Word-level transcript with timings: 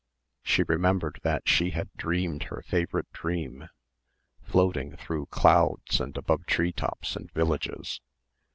She 0.41 0.63
remembered 0.63 1.19
that 1.21 1.47
she 1.47 1.69
had 1.69 1.91
dreamed 1.95 2.45
her 2.45 2.63
favourite 2.65 3.11
dream 3.13 3.69
floating 4.41 4.97
through 4.97 5.27
clouds 5.27 6.01
and 6.01 6.17
above 6.17 6.47
tree 6.47 6.73
tops 6.73 7.15
and 7.15 7.31
villages. 7.33 8.01